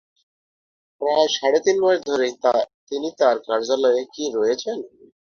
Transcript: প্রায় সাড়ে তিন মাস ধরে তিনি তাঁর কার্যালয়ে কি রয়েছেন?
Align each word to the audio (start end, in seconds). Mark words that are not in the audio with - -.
প্রায় 1.01 1.27
সাড়ে 1.35 1.59
তিন 1.65 1.77
মাস 1.83 1.97
ধরে 2.09 2.27
তিনি 2.89 3.09
তাঁর 3.19 3.37
কার্যালয়ে 3.47 4.03
কি 4.13 4.25
রয়েছেন? 4.37 4.77